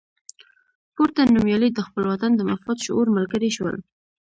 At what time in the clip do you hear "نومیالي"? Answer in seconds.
1.33-1.69